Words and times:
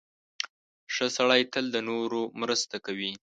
•ښه 0.93 1.07
سړی 1.17 1.41
تل 1.53 1.65
د 1.75 1.77
نورو 1.89 2.21
مرسته 2.41 2.75
کوي. 2.85 3.11